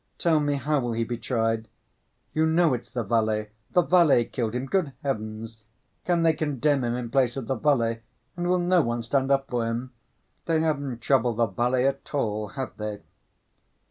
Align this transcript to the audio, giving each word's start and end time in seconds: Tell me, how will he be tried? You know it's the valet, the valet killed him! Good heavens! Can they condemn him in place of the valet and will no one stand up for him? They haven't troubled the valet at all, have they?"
Tell 0.17 0.39
me, 0.39 0.55
how 0.55 0.79
will 0.79 0.93
he 0.93 1.03
be 1.03 1.19
tried? 1.19 1.67
You 2.33 2.47
know 2.47 2.73
it's 2.73 2.89
the 2.89 3.03
valet, 3.03 3.49
the 3.69 3.83
valet 3.83 4.25
killed 4.25 4.55
him! 4.55 4.65
Good 4.65 4.93
heavens! 5.03 5.61
Can 6.05 6.23
they 6.23 6.33
condemn 6.33 6.83
him 6.83 6.95
in 6.95 7.11
place 7.11 7.37
of 7.37 7.45
the 7.45 7.53
valet 7.53 8.01
and 8.35 8.47
will 8.49 8.57
no 8.57 8.81
one 8.81 9.03
stand 9.03 9.29
up 9.31 9.47
for 9.47 9.63
him? 9.63 9.91
They 10.47 10.61
haven't 10.61 11.01
troubled 11.01 11.37
the 11.37 11.45
valet 11.45 11.85
at 11.85 12.15
all, 12.15 12.47
have 12.47 12.75
they?" 12.77 13.01